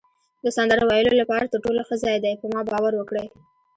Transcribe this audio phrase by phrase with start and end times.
[0.43, 3.27] د سندرو ویلو لپاره تر ټولو ښه ځای دی، په ما باور وکړئ.